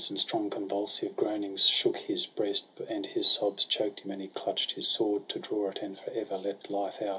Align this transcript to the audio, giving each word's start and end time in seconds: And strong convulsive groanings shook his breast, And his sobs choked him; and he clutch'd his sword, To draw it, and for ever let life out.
And 0.09 0.19
strong 0.19 0.49
convulsive 0.49 1.15
groanings 1.15 1.67
shook 1.67 1.95
his 1.95 2.25
breast, 2.25 2.63
And 2.89 3.05
his 3.05 3.27
sobs 3.29 3.65
choked 3.65 3.99
him; 3.99 4.09
and 4.09 4.19
he 4.23 4.29
clutch'd 4.29 4.71
his 4.71 4.87
sword, 4.87 5.29
To 5.29 5.37
draw 5.37 5.69
it, 5.69 5.77
and 5.83 5.95
for 5.95 6.09
ever 6.09 6.37
let 6.39 6.71
life 6.71 6.99
out. 7.03 7.09